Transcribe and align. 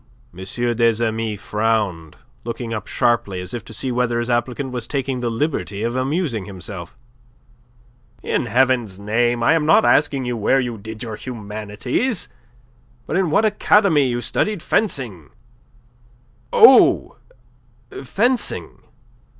des 0.33 0.95
Amis 0.99 1.35
frowned, 1.39 2.15
looking 2.43 2.73
up 2.73 2.87
sharply 2.87 3.39
as 3.39 3.53
if 3.53 3.63
to 3.63 3.71
see 3.71 3.91
whether 3.91 4.17
his 4.17 4.31
applicant 4.31 4.71
was 4.71 4.87
taking 4.87 5.19
the 5.19 5.29
liberty 5.29 5.83
of 5.83 5.95
amusing 5.95 6.45
himself. 6.45 6.97
"In 8.23 8.47
Heaven's 8.47 8.97
name! 8.97 9.43
I 9.43 9.53
am 9.53 9.63
not 9.67 9.85
asking 9.85 10.25
you 10.25 10.35
where 10.35 10.59
you 10.59 10.79
did 10.79 11.03
your 11.03 11.17
humanities, 11.17 12.29
but 13.05 13.15
in 13.15 13.29
what 13.29 13.45
academy 13.45 14.07
you 14.07 14.21
studied 14.21 14.63
fencing." 14.63 15.29
"Oh 16.51 17.17
fencing!" 18.03 18.79